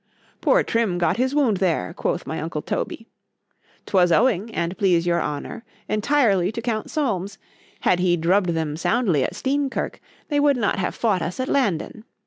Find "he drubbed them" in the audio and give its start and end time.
7.99-8.75